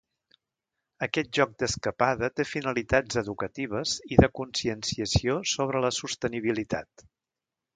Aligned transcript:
Aquest 1.07 1.27
joc 1.39 1.51
d’escapada 1.63 2.29
té 2.39 2.45
finalitats 2.53 3.19
educatives 3.23 3.93
i 4.17 4.19
de 4.25 4.31
conscienciació 4.41 5.37
sobre 5.55 5.83
la 5.87 5.93
sostenibilitat. 5.99 7.07